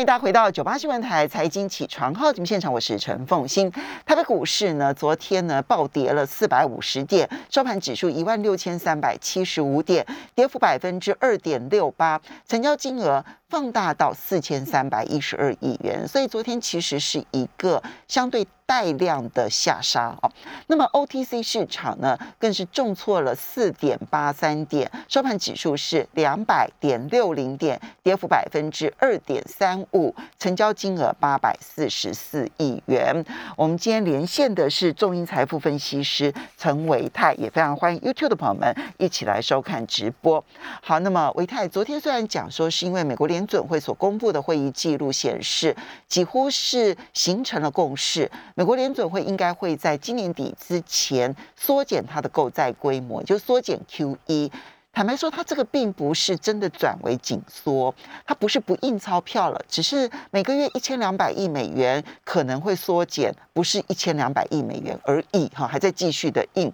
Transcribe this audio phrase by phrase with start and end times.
[0.00, 3.70] 欢迎大家回到九八新闻台财经起床号节目现场，我是陈凤欣。
[4.06, 12.18] 台北股市呢，昨天呢暴跌了四百五十点，收盘指数一万六千三百七十五点，跌幅百分之二点六八，
[12.48, 16.08] 成交金额放大到四千三百一十二亿元。
[16.08, 18.46] 所以昨天其实是一个相对。
[18.70, 20.30] 带量的下杀哦，
[20.68, 33.24] 那么 OTC 市场呢，更是重挫了四点八三点，收盘指数是两百点六零点，跌幅百分之二点三五，成交金额八百四十四亿元。
[33.56, 40.44] 我们今天连线的是众英财富分析师陈维泰，也非常欢迎 YouTube 的朋友们一起来收看直播。
[40.80, 45.74] 好，那么维泰昨天虽然讲说是因为美国联联准会所公布的会议记录显示，
[46.06, 48.30] 几乎是形成了共识。
[48.54, 54.50] 美国联准会应该会在今年底之前缩减它的购债规模，就缩减 QE。
[54.92, 57.94] 坦白说，它这个并不是真的转为紧缩，
[58.26, 66.70] 它不是不印钞票了，只是每个月一千两百亿美元可能会缩减，不是一千两百亿美元而已，哈，还在继续的印。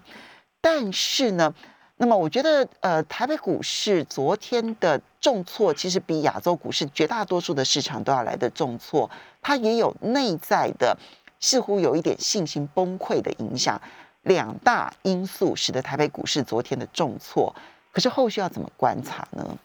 [0.59, 1.53] 但是呢，
[1.97, 9.09] 那么我觉得，呃，台北股市昨天的重挫，其实比亚洲股市绝大多数的市场都要来的重挫，
[9.41, 10.97] 它也有内在的。
[11.39, 13.79] 似乎有一点信心崩溃的影响，
[14.23, 17.53] 两大因素使得台北股市昨天的重挫。
[17.91, 19.57] 可是后续要怎么观察呢？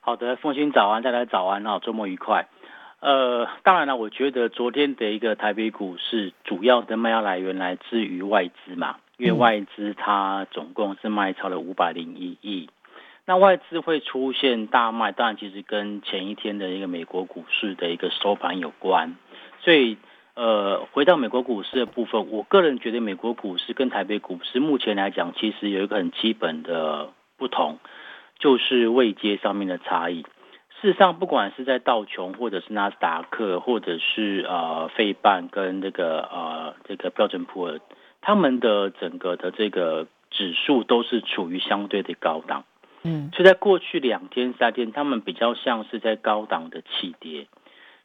[0.00, 2.48] 好的，凤欣早安，再来早安哦，周末愉快。
[2.98, 12.68] 呃，当然了，我觉得昨天的一个台北股市主要的卖压来源来自于外资嘛，因为外资它总共是卖超了五百零一亿。
[13.26, 19.16] 那外资会出现大卖，当然其实跟前一天的一个美国股市的一个收盘有关，
[19.60, 19.98] 所以。
[20.36, 27.78] 呃，回到美国股市的部分，我个人觉得美国股市跟台北股市目前来讲，其实有一个很基本的不同，
[28.38, 30.22] 就是位阶上面的差异。
[30.80, 37.80] 事实上，不管是在道琼，或者是纳斯达克，或者是呃费半跟这个呃这个标准普尔，
[38.20, 42.64] 他们的整个的这个指数都是处于相对的高档。
[43.02, 47.46] 嗯，所以在过去两天三天，他们比较像是在高档的起跌。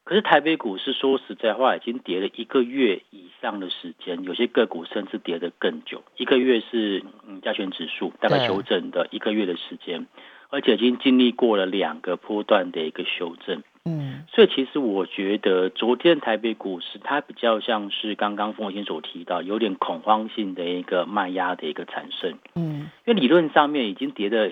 [0.05, 6.03] 可是台北股市说实在话，已经跌了一个月以上的时间，有些个股甚至跌得更久。
[6.15, 10.05] 一个月是嗯加权指数大概修正的一个月的时间，
[10.49, 13.63] 而且已经经历过了两个波段的一个修正。
[13.85, 22.37] 嗯，所以其实我觉得昨天台北股市它比较像是刚刚凤先所提到，有点恐慌性的一个卖压的一个产生。
[22.55, 24.51] 嗯，因为理论上面已经跌了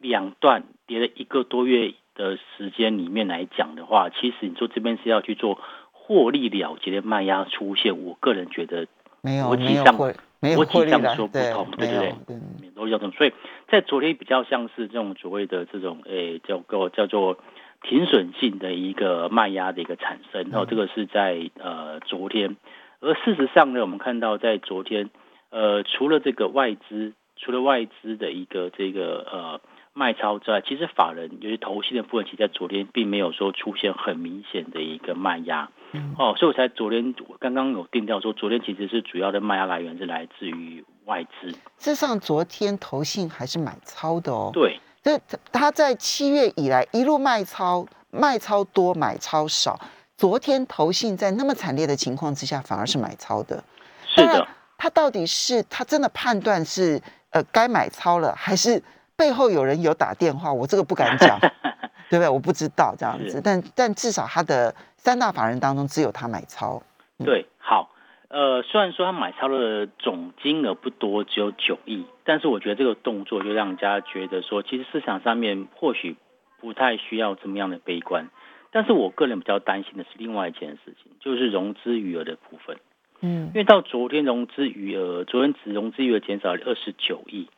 [0.00, 1.94] 两段，跌了一个多月。
[2.18, 5.60] 的时间里面来讲的话，其实你说这边是要去做
[5.92, 8.88] 获利了结的卖压出现，我个人觉得
[9.20, 13.12] 没有，没有会没有获利说不同，对对对，都是这种。
[13.12, 13.32] 所以
[13.68, 17.38] 在昨天比较像是这种所谓的这种诶叫做叫做
[17.82, 22.56] 停损性的一个卖压的一个产生，然后这个是在呃昨天，
[23.00, 25.10] 而事实上呢，我们看到在昨天
[25.50, 29.60] 呃除了这个外资，除了外资的一个这个呃。
[29.94, 35.70] 卖超之外，其实法人有些投信的部分，其实在昨天并没有说出现很明显的一个卖压，
[36.16, 41.50] 哦，所以我才昨天刚刚有定调说，昨天其实是主要的卖压来源是来自于外资。
[41.50, 44.50] 事实上，昨天投信还是买超的哦。
[44.52, 44.78] 对，
[45.08, 49.80] 这他在七月以来一路卖超，卖超多，买超少。
[50.18, 53.62] 昨天投信在那么惨烈的情况之下，反而是买超的。
[54.06, 54.46] 是的，
[54.76, 58.82] 他到底是他真的判断是呃该买超了，还是？
[59.16, 61.40] 背后有人有打电话，我这个不敢讲，
[62.08, 62.28] 对不对？
[62.28, 66.80] 我不知道这样子，但但至少他的三大法人当中只有他买超。
[67.24, 67.90] 对，好，
[68.28, 76.16] 呃，虽然说他买超的总金额不多，只有九亿，但是我觉得这个动作就让人家觉得说，其实市场上面或许
[76.60, 78.28] 不太需要这么样的悲观。
[78.70, 82.76] 但是我个人比较担心的是另外一件事情，就是融资余额的部分。
[83.20, 87.48] 嗯，因为到昨天融资余额，昨天只融资余额减少了二十九亿。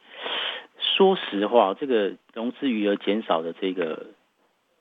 [0.78, 4.06] 说实话，这个融资余额减少的这个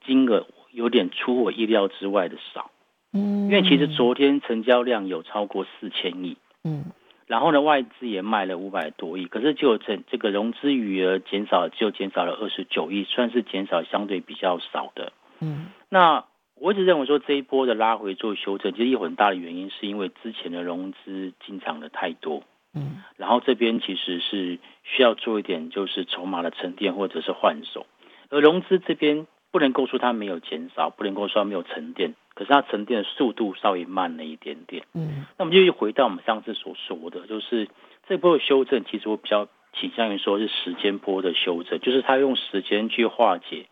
[0.05, 2.69] 金额有点出我意料之外的少。
[3.13, 6.37] 嗯，因为其实昨天成交量有超过四千亿。
[6.63, 6.85] 嗯，
[7.27, 15.13] 然后呢，外资也卖了五百多亿，可是就这这个融资余额减少，就减少了二十九亿，算是减少相对比较少的。
[15.39, 16.25] 嗯，那
[16.55, 22.43] 我一直认为说这一波的拉回做修正，其实有很大的原因是因为之前的融资进场的太多。
[22.75, 27.87] 嗯，然后这边其实是需要做一点，就是筹码的沉淀或者是换手，
[28.29, 34.85] 而融资这边不能够说它没有减少，不能够说没有沉淀，可是它沉淀的速度稍微慢了一点点。
[34.93, 37.67] 嗯，那我们就回到我们上次所说的，就是
[38.07, 43.65] 这波的修正，其实我比较倾向于说是时间波的修正，就是它用时间去化解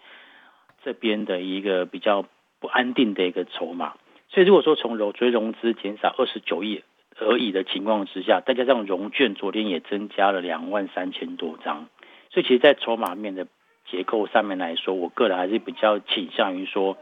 [0.84, 2.25] 这边的一个比较
[2.60, 3.94] 不安定的一个筹码。
[4.28, 6.84] 所以如果说从融追融资减少二十九亿
[7.18, 11.88] 而已的情况之下，再加上融券昨天也增加了两万三千多张，
[12.31, 13.48] 所以其实，在筹码面的
[13.90, 16.98] 结构上面来说，我个人还是比较倾向于说，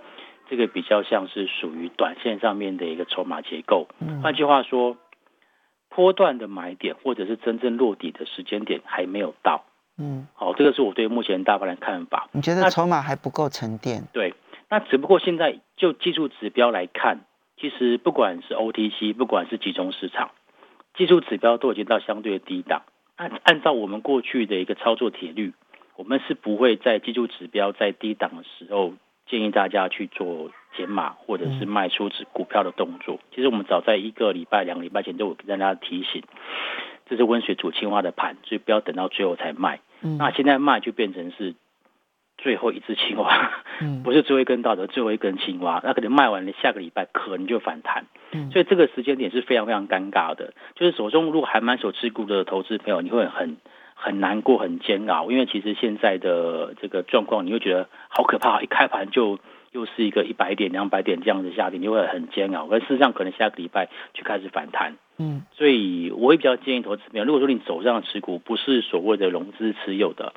[0.49, 3.87] 这个比较像是属于短线上面的一个筹码结构。
[4.21, 4.97] 换句话说，
[5.89, 9.65] 波段的买点或者是真正落底的时间点还没有到。
[9.97, 12.27] 嗯，好，这个是我对目前大盘的看法。
[12.33, 14.03] 你觉得筹码还不够沉淀？
[14.11, 14.33] 对，
[14.69, 17.21] 那只不过现在就技术指标来看，
[17.57, 20.31] 其实不管是 OTC，不管是集中市场，
[20.97, 22.81] 技术指标都已经到相对的低档。
[23.15, 25.53] 按按照我们过去的一个操作铁律，
[25.95, 28.91] 我们是不会在技术指标在低档的时候
[29.27, 33.19] 建议大家去做减码或者是卖出指股票的动作。
[33.33, 36.23] 其实我们早在一个礼拜、两个礼拜前都有跟大家提醒。
[37.07, 39.79] 这是温水煮青蛙的盘，所以不要等到最后才卖。
[40.01, 41.53] 那现在卖就变成是
[42.37, 43.51] 最后一只青蛙，
[44.03, 45.79] 不是最后一根稻草最后一根青蛙。
[45.83, 48.05] 那可能卖完了，下个礼拜可能就反弹。
[48.51, 50.53] 所以这个时间点是非常非常尴尬的。
[50.73, 53.57] 就是手中如果还满手持股的投资朋友，你会很
[53.95, 58.61] 很难过、很煎熬，因为其实现在的这个状况，你会觉得好可怕。
[58.61, 59.39] 一开盘就
[59.71, 62.67] 又是一个一百点、两百点这样的下跌，你会很煎熬。
[62.69, 64.97] 而事实上，可能下个礼拜就开始反弹。
[65.17, 70.33] 嗯，所以我会比较建议投资朋友，如果说你手上持股不是所谓的融资持有的，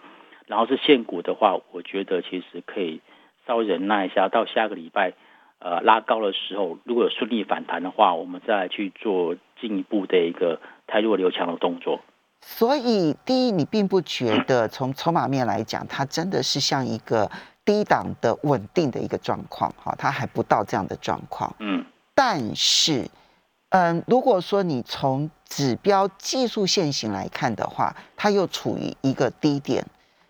[0.47, 3.01] 然后是现股的话，我觉得其实可以
[3.47, 5.15] 稍微忍耐一下，到下个礼拜
[5.59, 12.01] 呃拉高的时候，如果有顺利反弹的话，我们再去做进一步的一个太弱留强的动作。
[12.41, 17.31] 所以，第一，你并不觉得从筹码面来讲，它真的是像一个
[17.65, 21.55] 低档的稳定的一个状况，哈，它还不到这样的状况。
[21.59, 23.09] 嗯，但是。
[23.71, 29.85] 嗯，如果说你从指标技术线型来看的话，它又处于一个低点，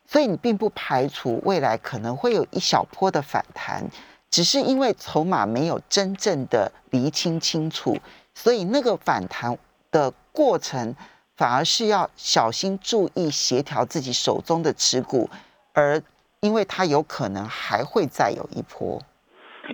[0.04, 3.88] 所以你并不排除未来可能会有一小波的反弹，
[4.28, 7.96] 只是因为筹码没有真正的厘清清楚，
[8.34, 9.56] 所以那个反弹
[9.92, 10.92] 的过程
[11.38, 15.30] 反而是要小心注意协调自己手中的持股，
[15.72, 16.02] 而
[16.40, 19.00] 因为它有可能还会再有一波。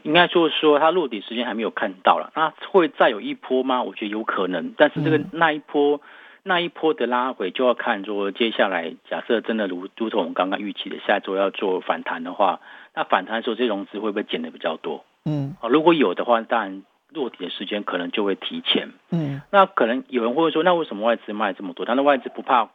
[0.03, 3.83] 应该就是说，它落底时间还没有看到了，那会再有一波吗？
[3.83, 6.03] 我觉得有可能，但是这个那一波
[6.43, 12.61] 那一波的拉回就要看说，接下来假设真的如如同我们刚刚预期的，下周要做反弹的话，
[12.93, 15.03] 那反弹的时候这融资会不会减的比较多？
[15.25, 16.83] 嗯，啊，如果有的话，当然
[17.15, 18.93] 落地的时间可能就会提前。
[19.11, 21.87] 嗯，那可能有人会说，那为什么外资卖这么多？
[21.87, 22.71] 他的外资不怕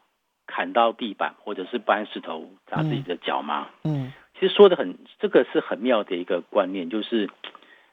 [0.48, 3.68] 砍到地板，或者是搬石头砸自己的脚吗？
[3.84, 4.12] 嗯。
[4.40, 7.30] 其实说的很，这个是很妙的一个观念，就是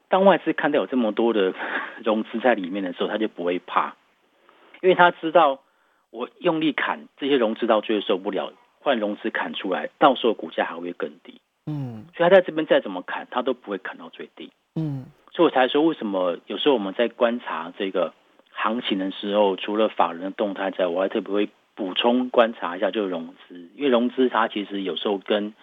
[0.07, 1.53] 当外资看到有这么多的
[2.05, 3.95] 融资在里面的时候，他就不会怕，
[4.81, 5.59] 因为他知道
[6.09, 11.41] 我用力砍这些融资到最后受不了，换融资砍出来，到时候股价还会更低。
[11.65, 14.49] 嗯，所以他在这边再怎么砍，他都不会砍到最低。
[14.77, 15.07] 嗯，
[15.37, 18.11] 所以我才说为什么有时候我们在观察这个
[18.49, 25.53] 行情的时候，除了法人的动态之外，我还特别会补充观察一下，就是融资，因为融资它其实有时候跟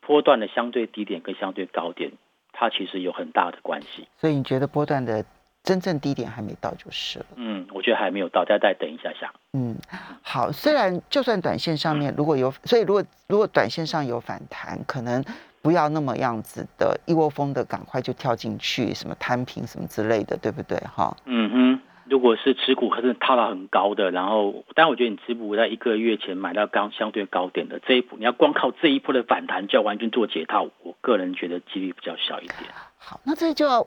[0.00, 2.12] 波段的相对低点跟相对高点，
[2.52, 4.06] 它其实有很大的关系。
[4.18, 5.24] 所以你觉得波段的
[5.62, 7.26] 真正低点还没到就是了。
[7.36, 9.32] 嗯，我觉得还没有到，再再等一下下。
[9.54, 9.74] 嗯，
[10.20, 10.52] 好。
[10.52, 15.24] 虽然就算短线上面如果有，所以如果如果短线上有反弹，可能
[15.66, 20.78] 不要那么样子的一窝蜂的赶快就跳进去，什么摊平什么之类的，对不对？
[20.94, 21.16] 哈。
[21.24, 21.80] 嗯哼。
[22.08, 32.70] 如果是持股可是套到很高的，然后，但我觉得你持股在一个月前买到刚相对高点的这一波，你要光靠这一波的反弹就要完全做解套，我个人觉得几率比较小一点。
[32.96, 33.84] 好，那这就要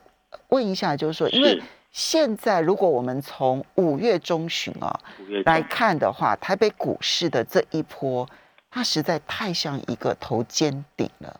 [0.49, 1.61] 问一下，就是说，因为
[1.91, 4.99] 现在如果我们从五月中旬啊
[5.45, 8.27] 来看的话，台北股市的这一波，
[8.69, 11.39] 它实在太像一个头肩顶了。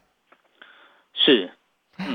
[1.30, 1.52] 是，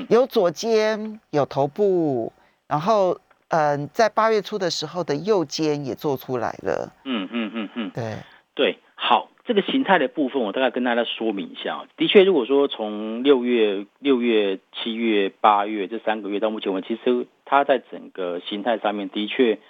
[0.09, 2.33] 有左肩，有头部，
[2.69, 3.19] 然后。
[3.49, 6.93] 嗯，在八月初的时候的右肩也做出来了。
[7.05, 8.17] 嗯嗯嗯嗯，对
[8.57, 11.85] 对，好，这个形态的部分我大概跟大家说明一下。
[11.97, 19.61] 的确，如果说从六月、六月、七月、八月这三个月到目前为止，其实它在整个形态上面的确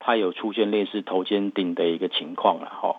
[0.00, 2.96] 它有出现类似头肩顶的一个情况了哈。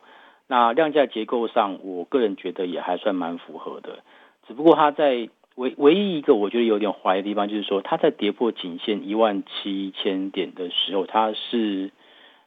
[0.48, 4.00] 那量价结构上，我个人觉得也还算蛮符合的，
[4.48, 5.27] 只不过它在。
[5.59, 11.91] 唯唯一一个我觉得有点怀疑的地方，就是说它在跌破颈线一万七千点的时候，它是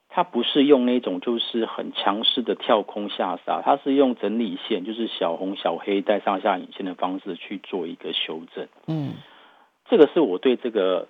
[0.09, 8.67] 它不是用那种就是很强势的跳空下杀，它是用整理线，就是小红小黑带上下影线的方式去做一个修正。
[8.87, 9.11] 嗯，
[9.91, 11.09] 这个是我对这个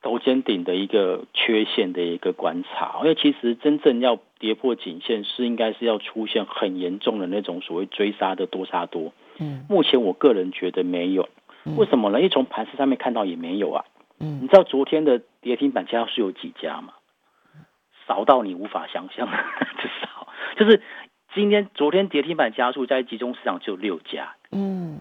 [0.00, 9.12] 头肩顶的一个缺陷的一个观察，因为其实真正要跌破颈线，是应该是要出现很严重的那种所谓追杀的多杀多。
[9.38, 11.28] 嗯，目前我个人觉得没有，
[11.76, 12.18] 为什么呢？
[12.18, 13.84] 因为从盘势上面看到也没有啊。
[14.18, 16.92] 嗯你知道昨天的跌停板家数有几家吗？
[18.06, 19.26] 少到你无法想象，
[19.78, 20.82] 至少就是
[21.34, 25.00] 今天昨天跌停板家数在集中市场只有六家，嗯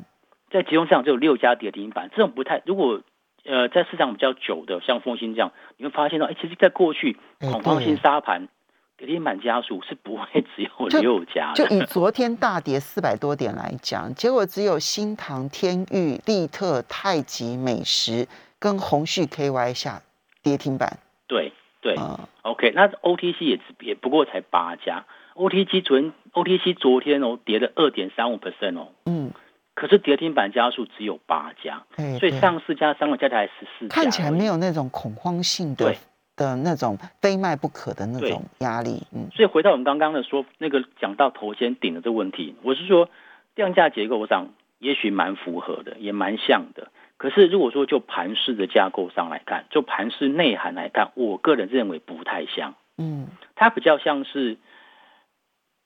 [0.50, 3.02] 在集中市场只有六家跌停板，这种不太如果。
[3.44, 8.48] 呃，在市场比较久的，像风兴这样，你会发现到，哎，其实，在过去哎恐慌性对杀盘，
[9.02, 11.68] 跌停板家数是不会只有六家的。
[11.68, 18.28] 就以昨天大跌四百多点来讲，结果只有新唐、天域、利特、太极、美食
[18.60, 20.04] 跟宏旭 KY 下
[20.44, 21.00] 跌停板。
[21.26, 25.04] 对对、嗯 o k 那 OTC 也只也不过才八家
[25.34, 29.32] ，OTC 昨天 OTC 昨天哦跌了二点三五 percent 哦，嗯，
[29.74, 34.46] 可是跌停板家数只有八家，对，所以上市加三个加起来十四家，看起来没。
[34.46, 35.98] 有那种恐慌性的对
[36.42, 39.04] 的那种非卖不可的那对种压力。
[39.14, 43.10] 嗯所以回到我们刚刚的说，那个讲到头先顶的这个问题，我是说
[43.54, 44.48] 量价结构上
[44.80, 46.92] 也许蛮符合的，也蛮像的。
[47.18, 54.58] 可是如果说就盘势的架构上来看，就盘势内涵来看，我个人认为不太像，嗯它比较像是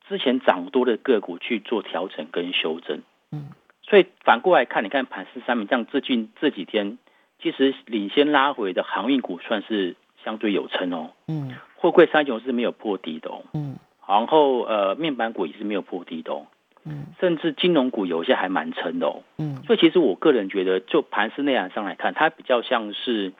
[0.08, 3.02] 之前涨多的个股去做调整跟修正。
[3.32, 3.50] 嗯
[3.88, 6.98] 所以反过来看，你看盘势上面，像最近这几天，
[7.40, 9.96] 其实领先拉回的航运股算是
[10.26, 11.56] 相对有撑哦，嗯。
[11.78, 13.44] 货柜三雄是没有破底的哦。
[13.54, 13.78] 嗯。
[14.08, 16.48] 然后呃，面板股也是没有破底的哦，
[16.84, 17.06] 嗯。
[17.20, 19.22] 甚至金融股有些还蛮撑的哦。
[19.38, 19.62] 嗯。
[19.68, 23.34] 所以其实我个人觉得，就盘势内涵上来看，它比较像是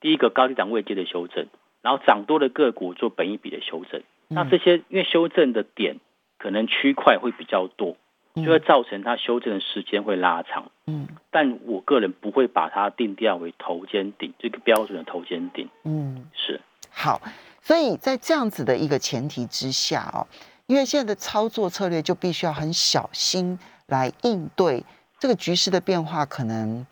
[0.00, 1.46] 第一个高低档位阶的修正，
[1.82, 4.02] 然后涨多的个股做本一比的修正。
[4.28, 5.96] 那这些因为修正的点
[6.38, 7.96] 可能区块会比较多，
[8.44, 10.70] 就会造成它修正的时间会拉长。
[10.86, 16.26] 嗯但我个人不会把它定调为头肩顶这个标准的头肩顶，嗯。
[16.32, 17.20] 是好，
[17.60, 20.26] 所以在这样子的一个前提之下哦，
[20.66, 24.84] 因为现在的操作策略就必须要很小心来应对
[25.18, 26.86] 这个局势的变化，可能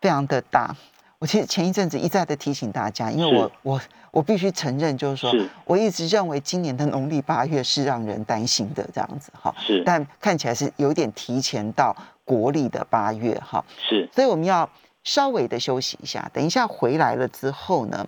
[0.00, 0.76] 非常的大。
[1.18, 3.80] 我其实前一阵子一再的提醒大家，因为我我
[4.12, 14.70] 我必须承认，就是说是我一直认为今年的农历八月是让人担心的这样子哈，是但看起来是有点提前到国历的八月哈，是所以我们要
[15.02, 18.06] 稍微的休息一下，等一下回来了之后呢，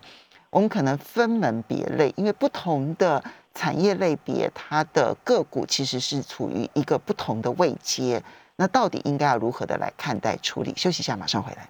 [0.50, 3.24] 我们可能分门别类，因为不同的
[3.54, 8.22] 产业类别，它的个股其实是处于一个不同的位阶，
[8.54, 10.72] 那到底应该要如何的来看待处理？
[10.76, 11.68] 休息一下，马上回来。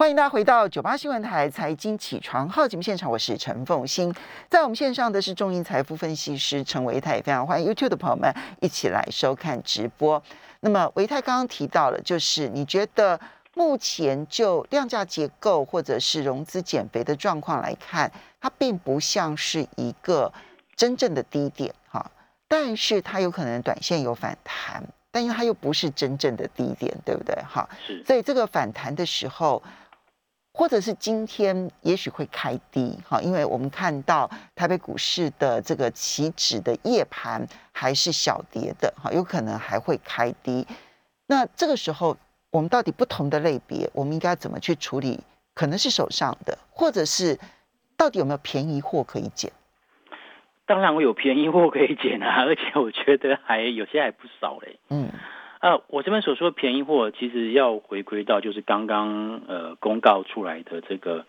[0.00, 4.10] 欢迎大家回到九八新闻台财经起床号节目现场，我是陈凤欣，
[4.48, 10.22] 在我们线上的是中银财富分析师陈维泰，也非常欢迎 YouTube 的朋友们一起来收看直播。
[10.60, 13.20] 那么维泰刚刚提到了，就是你觉得
[13.52, 20.32] 目前就量价结构或者是融资减肥的状况来看，它并不像是一个
[20.74, 22.10] 真正的低点哈，
[22.48, 27.34] 但是它有可能短线有反弹，但因为它又不是真正的低点，对不对？
[27.46, 29.62] 哈，是所以这个反弹的时候，
[30.60, 40.66] 或者是今天也许会开低，哈，因为我们看到台北股市的这个期指的夜盘还是小跌的，哈，有可能还会开低。
[41.26, 42.14] 那这个时候，
[42.50, 45.18] 我们到底不同的类别，我们应该怎么去处理？
[45.54, 47.38] 可能是手上的，或者是
[47.96, 49.50] 到底有没有便宜货可以捡？
[50.66, 54.78] 当然我有便宜货可以捡啊，而且我觉得还有些还不少嘞。
[54.90, 55.08] 嗯
[55.60, 61.26] 呃，我这边所说的便宜货，其实要回归到就是刚刚呃公告出来的这个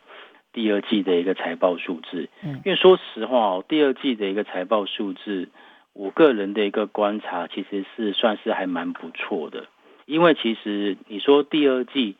[0.53, 2.29] 第二季的一个财报数字。
[2.41, 5.50] 嗯因为说实话哦，第二季的一个财报数字，
[5.91, 9.65] 我个人的一个观察其实是算是还蛮不错的。
[10.05, 12.15] 因为其实你说第二季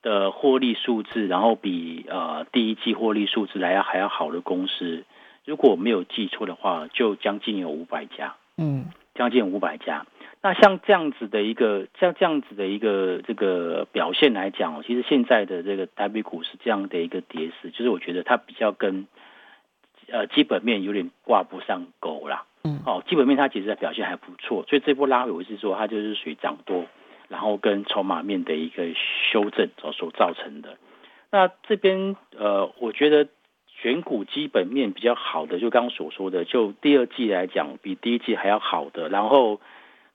[0.00, 5.04] 的获利数字，然后比呃第一季获利数字来要还要好的公司，
[5.44, 8.36] 如果我没有记错的话，就将近有五百家。
[8.56, 10.06] 嗯将近五百家。
[10.42, 19.06] 那像这样子的一个像这样子的一个这个表现来讲哦，其实现在的这个台北股是这样的一个跌势，就是我觉得它比较跟
[20.08, 22.44] 呃基本面有点挂不上钩啦。
[22.64, 26.86] 嗯哦，基本面它其实表现还不错，所以这波拉回我是说它就是属于涨多，
[27.28, 28.84] 然后跟筹码面的一个
[29.30, 30.76] 修正所所造成的。
[31.30, 33.28] 那这边呃，我觉得
[33.66, 39.60] 选股基本面比较好的，就刚刚所说的，就第二季来讲，比第一季还要好的，然后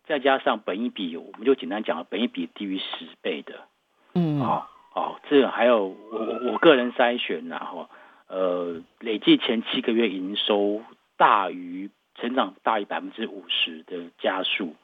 [0.07, 3.65] 再加上本一比，我们就简单讲了，本一比低于十倍的，
[4.13, 7.89] 嗯哦哦，这个还有我我我个人筛选然后
[8.27, 10.81] 呃，累计前七个月营收
[11.17, 14.75] 大于成长大于百分之五十的加速，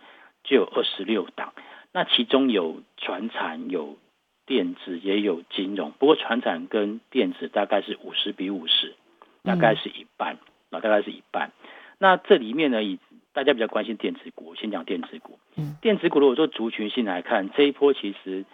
[0.43, 1.53] 就有二十六档，
[1.91, 3.97] 那其中有船产有。
[4.45, 8.93] 电子也有金融，不过船产跟电子大概是五十比五十，
[9.41, 10.37] 大概是一半，
[10.69, 11.53] 啊、大概是一半。
[11.97, 12.99] 那这里面呢，以
[13.33, 15.39] 大家比较关心电子股，先讲电子股。
[15.57, 18.45] 嗯，电子股如果说族群性来看，这一波其实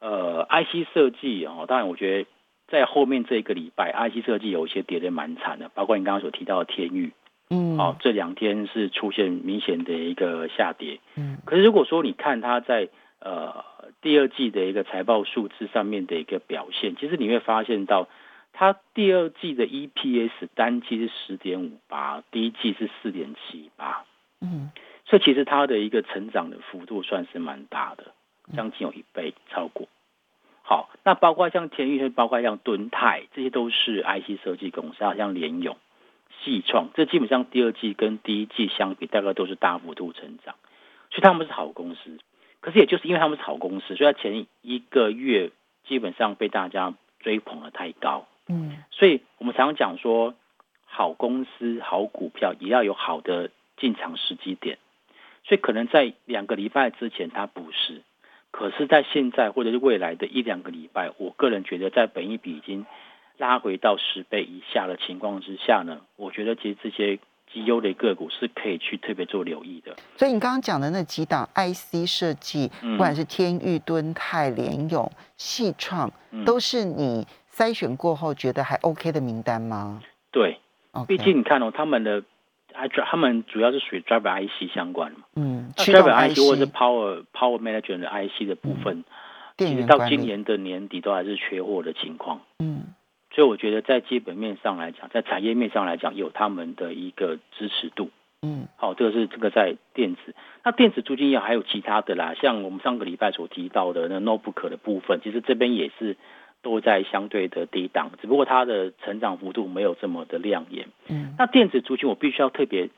[0.00, 2.30] 呃，IC 设计哦，当然我觉得
[2.66, 7.12] 在后面这一个礼拜，IC 设计有一些跌得蛮惨的，包括你刚刚所提到的天域，
[7.50, 10.98] 嗯，哦，这两天是出现明显的一个下跌。
[11.16, 12.88] 嗯，可是如果说你看它在
[13.20, 13.64] 呃
[14.00, 18.08] 第二季的一个财报数字上面的一个表现，其实你会发现到
[18.52, 24.04] 它第二季的 EPS 单季是十点五八，第一季是四点七八，
[24.42, 24.70] 嗯，
[25.06, 28.12] 所以其实它的一个成长的幅度算是蛮大的，
[28.54, 29.88] 将近有一倍超过。
[30.64, 35.76] 好，那包括像天域，包括像敦泰，这些都是 IC 设计公司，好像联咏、
[36.42, 40.54] 细创，这基本上第二季跟第一季相比，大概都是大幅度成长，
[41.10, 42.18] 所以他们是好公司。
[42.60, 45.50] 可是也就是因为他们是好公司，所以它前一个月
[45.84, 48.26] 基本上被大家追捧的太高。
[48.48, 50.34] 嗯，所以我们常常讲说，
[50.84, 53.50] 好公司、好股票也要有好的
[53.82, 54.78] 进场时机点。
[55.44, 58.02] 所以可能在两个礼拜之前它不是，
[58.52, 62.86] 可是在现在或者是未来的一两个礼拜，我个人觉得在本一比已经
[63.38, 67.18] 拉回到十倍以下的情况之下呢，我觉得其实这些
[67.52, 69.96] 绩优的个股是可以去特别做留意的。
[70.16, 80.00] 所以你刚刚讲的那几档 IC 设计，嗯不管是天域、敦泰、联咏、细创，嗯都是你筛选过后觉得还 OK 的名单吗？
[80.30, 80.58] 对
[81.08, 82.22] 毕竟你看哦，他们的
[82.74, 85.24] I 他们主要是属于 driver IC 相关的嘛。
[85.36, 89.04] 嗯，那 driver IC 或者是 power power management 的 IC 的部分，
[89.56, 92.40] 电其实到今年的年底都还是缺货的情况。
[92.58, 92.94] 嗯
[93.34, 98.10] 所以我觉得在基本面上来讲，在产业面上来讲，有他们的一个支持度。
[98.42, 100.34] 嗯好，这个是这个在电子。
[100.62, 106.18] 那电子租金业还有其他的啦，像我们上个礼拜所提到的那 notebook 的部分，其实这边也是
[106.62, 110.88] 都在相对的低档，只不过它的成长幅度没有这么的亮眼。
[111.08, 112.88] 嗯那电子族群我必须要特别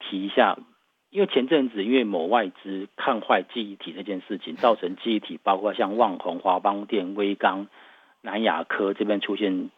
[0.00, 0.58] 提一下，
[1.10, 7.68] 因为前阵子因为某外资看坏记忆体这件事情，造成记忆体包括像旺宏、华邦电、威刚、
[8.22, 9.70] 南亚科这边出现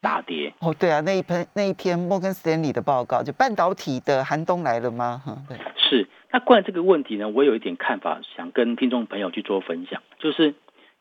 [0.00, 0.54] 大跌。
[0.60, 5.20] 哦，对啊，那一篇那一篇摩根斯坦利的报告，就半导体的寒冬来了吗？
[5.24, 10.54] 哈，对，是，那关于这个问题呢，我有一点看法，想跟听众朋友去做分享，就是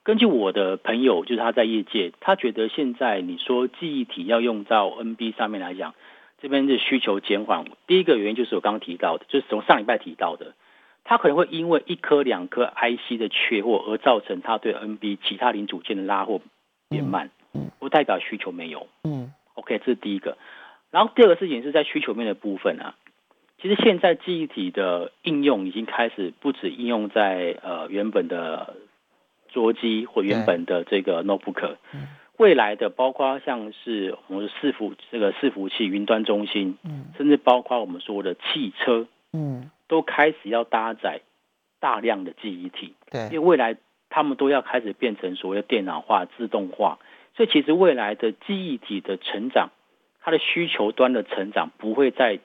[0.04, 5.96] 根据我的朋友，就是他在业界，他觉得现在你说记忆体要用到 NB 上面来讲，
[6.42, 10.56] 这边的需求减缓，第一个原因就是我刚刚提到的，就是从上礼拜提到的，
[11.06, 16.42] 他可能会因为一颗两颗 IC 的缺货而造成他对 NB 其他零组件的拉货
[16.89, 18.88] 变慢，嗯不代表需求没有。
[19.06, 20.38] 嗯 OK，这是第一个。
[20.92, 22.96] 然后第二个事情是在需求面的部分啊，
[23.62, 28.76] 其实现在记忆体的应用已经开始不止应用在呃原本的
[29.54, 32.08] 桌机或原本的这个 notebook，嗯。
[32.38, 37.06] 未来的包括像是我们的伺服这个伺服器、云端中心，嗯。
[37.16, 41.22] 甚至包括我们说的汽车，嗯，都开始要搭载
[41.80, 42.96] 大量的记忆体。
[43.12, 43.26] 对。
[43.28, 43.78] 因为，未来
[44.10, 46.98] 他们都要开始变成所谓的电脑化、自动化，
[47.38, 49.70] 所以其实未来的记忆体的成长，
[50.22, 52.39] 它的需求端的成长不会再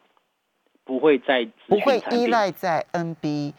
[0.85, 3.53] 不会再不会依赖在 NB，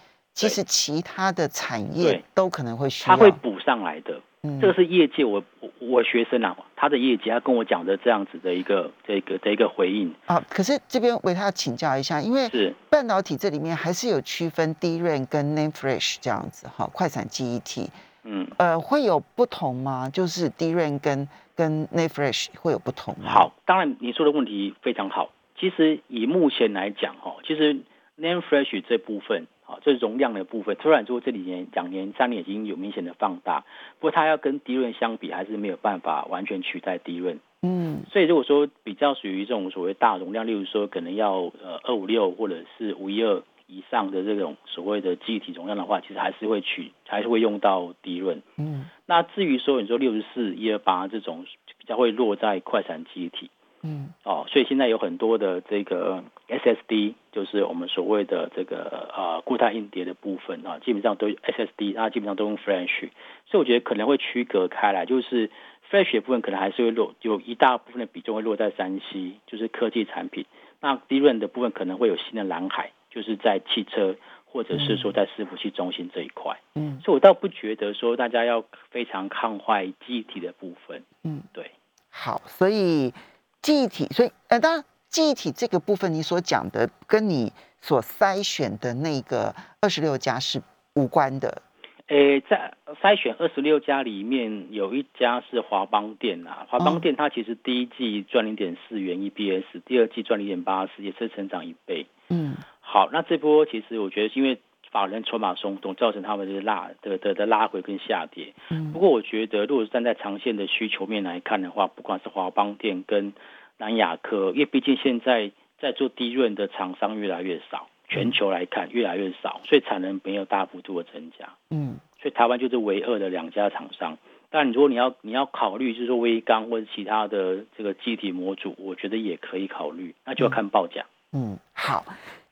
[0.48, 4.20] 其实其他的产业都可能会需要，它会补上来的。
[4.42, 17.90] 嗯这个是业界我我我学生啊，他的业界他跟我讲的这样子的一个这个的一个回应啊，可是这边为他请教一下，因为是半导体这里面还是有区分 DRAM 跟 NAND Flash 这样子哈，快闪记忆体，
[18.24, 20.10] 嗯呃，会有不同吗？
[20.10, 23.30] 就是 DRAM 跟跟 NAND Flash 会有不同吗？
[23.30, 25.32] 好，当然你说的问题非常好。
[25.60, 27.74] 其实以目前来讲，哈，其实
[28.18, 33.64] NAND Flash 这部分，啊，这容量的部分，突然说这几年、两年、三年已经有明显的放大，
[34.00, 37.40] 不过它要跟低润相比，还是没有办法完全取代低润。
[37.62, 48.42] 嗯所以如果说比较属于这种所谓大容量，例如说可能要呃二五六或者是五一二以上的这种所谓的记忆体容量的话，其实还是会取，还是会用到低润。
[48.58, 51.46] 嗯那至于说你说六十四、一二八这种
[51.78, 53.52] 比较会落在快闪记忆体。
[53.82, 63.10] 嗯哦，所以现在有很多的这个 SSD，就是我们所谓的这个呃固态硬碟的部分啊，基本上都 SSD，它基本上都用 Flash，
[63.46, 65.50] 所以我觉得可能会区隔开来，就是
[65.90, 70.46] Flash 的部分可能还是会落有一大部分的比重会落在山西就是科技产品。
[70.82, 74.16] 那 DRAM 的部分可能会有新的蓝海，就是在汽车
[74.46, 76.58] 或者是说在伺服器中心这一块。
[76.76, 81.72] 嗯所以我倒不觉得说大家要非常抗坏记忆体的部分，嗯，对。
[82.10, 83.14] 好，所以
[83.62, 90.62] 记忆体，所以呃，当然记忆体这个部分，你所讲的跟你所筛选的那个二十六家是
[90.94, 91.64] 无关的。
[92.08, 96.66] 诶，在筛选二十六家里面，有一家是华邦店啊。
[96.68, 102.08] 华邦店它其实第一季赚零点四元 EPS，第二季赚零点八四，也是成长一倍。
[102.30, 104.60] 嗯好，那这波其实我觉得，因为
[104.92, 108.54] 法人筹码松动，造成他们的拉的的的拉回跟下跌。
[108.72, 113.34] 嗯不过我觉得，如果是站在长线的需求面来看的话，不管是华邦店跟
[113.80, 121.50] 南亚科，因为毕竟现在在做低润的厂商越来越少，全球来看越来越少，所以产能没有大幅度的增加。
[121.72, 124.18] 嗯所以台湾就是唯二的两家厂商。
[124.50, 131.06] 但如果你要你要考虑，就是说微钢或者其他的这个机体模组，我觉得也可以考虑，那就要看报价。
[131.32, 132.04] 嗯，好，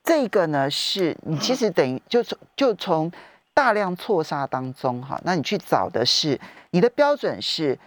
[0.04, 3.12] 这个呢是你其实等于就从就从
[3.54, 6.40] 大量错杀当中哈，那你去找的是
[6.72, 7.78] 你的标准是。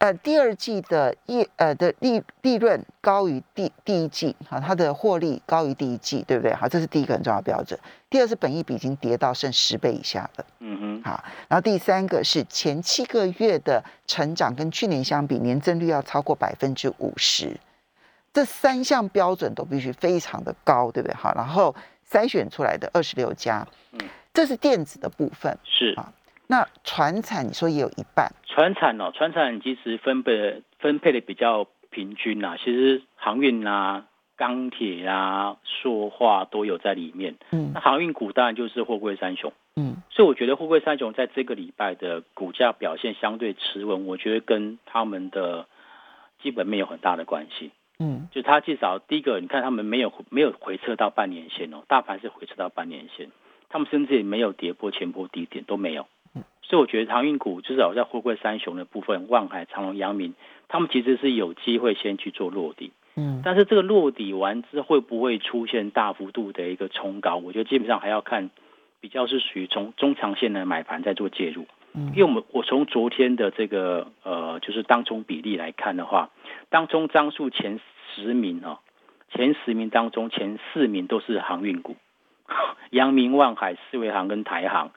[0.00, 6.54] 呃，第二季的业呃的利利润高于第第一季，哈，它的获利高于第一季，对不对？
[6.54, 7.78] 好，这是第一个很重要的标准。
[8.08, 17.54] 第二是本益比已经跌到剩十倍以下了，嗯哼，好，然后第三个是前七个月的成长跟去年相比，年增率要超过百分之五十，
[18.32, 21.14] 这三项标准都必须非常的高，对不对？
[21.14, 21.76] 好，然后
[22.10, 24.00] 筛选出来的二十六家，嗯
[24.32, 25.54] 这是电子的部分。
[25.64, 26.10] 是好
[26.50, 32.56] 那船产你说也有一半，船产哦，船产其实分配分配的比较平均啦。
[32.58, 37.36] 其实航运啊、钢铁啊、塑化都有在里面。
[37.52, 45.66] 嗯那航运股当然就是货柜三雄，嗯所以我觉得货柜三雄在这个礼拜的股价表现相对持稳，我觉得跟他们的
[46.42, 47.70] 基本面有很大的关系。
[48.00, 53.30] 嗯就他至少第一个，你看他们没有没有回撤到半年线哦，大盘是回撤到半年线，
[53.68, 56.08] 他们甚至也没有跌破前波低点都没有。
[56.70, 60.34] 所以我觉得航运股至少在货柜三雄的部分，万海、长隆、阳明，
[60.68, 62.92] 他们其实是有机会先去做落地。
[63.16, 67.38] 嗯但是这个落底完之后会不会出现大幅度的一个冲高？
[67.38, 68.50] 我觉得基本上还要看，
[69.00, 71.66] 比较是属于从中长线的买盘在做介入。
[71.92, 76.30] 嗯因为我们我从昨天的这个呃就是当中比例来看的话，
[76.68, 77.80] 当中张数前
[78.14, 78.78] 十名哦，
[79.34, 81.96] 前十名当中前四名都是航运股，
[82.90, 84.92] 阳明、万海、四维航跟台航，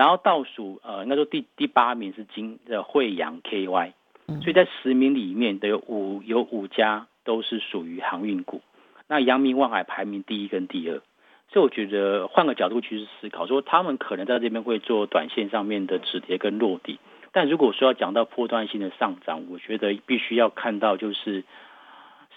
[0.00, 3.92] 然后倒数呃应该说第第八名是金的惠阳 KY，
[4.28, 8.62] 嗯所以在十名里面的有五有五家都是属于航运股，
[9.08, 11.02] 那阳明、万海排名第一跟第二。
[11.50, 16.98] 所以我觉得换个角度去思考，说他们可能在这边会做短线上面的止跌跟落地，
[17.32, 21.44] 但如果说要讲到波段性的上涨，我觉得必须要看到就是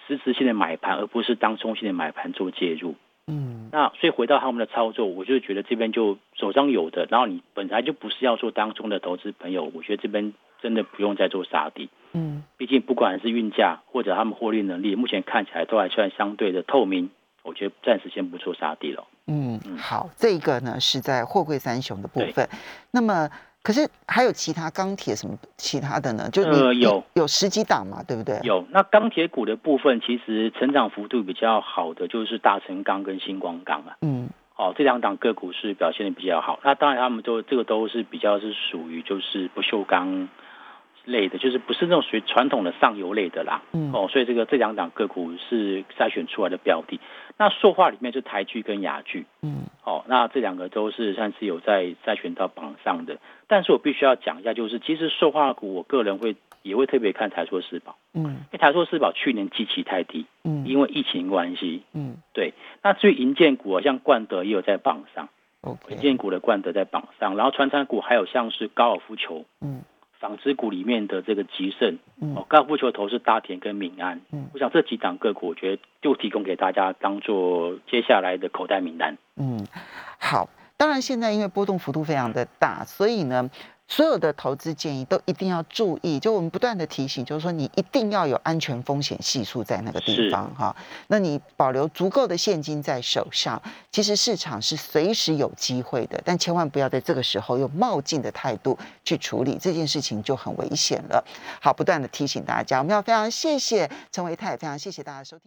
[0.05, 2.95] 实质性的买盘，而不是当冲性的买盘做介入。
[3.27, 11.89] 嗯那所以回到他们的操作，我就觉得这边就手上有的，然后你本来就不是要做当中的投资朋友，我觉得这边真的不用再做杀低。
[12.13, 17.09] 嗯毕竟不管是运价或者他们获利能力，目前看起来都还算相对的透明。
[17.43, 19.03] 我觉得暂时先不做杀低了。
[19.27, 22.47] 嗯，嗯好，这个呢是在货柜三雄的部分。
[22.91, 23.29] 那么，
[23.63, 26.29] 可是还有其他钢铁什么其他的呢？
[26.31, 28.37] 就呃有有十几档嘛，对不对？
[28.43, 33.95] 有那钢铁股的部分，其实成长幅度比较好的就是大成钢跟星光钢啊。
[34.01, 36.59] 嗯哦，这两档个股是表现的比较好。
[36.63, 40.29] 那当然，他们都这个都是比较是属于就是不锈钢
[41.05, 43.61] 类的，就是不是那种属于传统的上游类的啦。
[43.73, 46.99] 嗯哦，所以这个这两档个股是筛选出来的标的。
[47.37, 53.17] 那塑化里面就台剧跟雅剧，嗯哦，那这两个都是算是有在筛选到榜上的。
[53.47, 61.83] 但是我必须要讲一下，就是其实塑化股，我个人会也会特别看台塑四宝，嗯因为台塑四宝去年基期太低，嗯因为疫情关系。
[61.93, 65.29] 嗯对，那至于银建股啊，像冠德也有在榜上。
[65.89, 69.81] 银建股的冠德在榜上，然后传产股还有像是高尔夫球、嗯
[70.23, 79.17] 纺织股里面的这个吉盛，嗯哦，高尔夫球投是大田跟民安，嗯我想这几档个股，我觉得就提供给大家当做接下来的口袋名单。
[79.35, 79.67] 嗯，
[80.17, 80.47] 好。
[80.75, 83.49] 当然，现在因为波动幅度非常的大，所以呢，
[83.87, 86.19] 所有的投资建议都一定要注意。
[86.19, 90.75] 就我们不断的提醒，就是说你一定要有安全风险系数在那个地方哈。
[91.07, 101.23] 那你保留足够的现金在手上，其实市场是随时有机会的，但千万不要在这个时候用冒进的态度去处理这件事情，就很危险了。
[101.61, 105.41] 好，不断的提醒大家，我们要非常谢谢陈维泰，非常谢谢大家收听。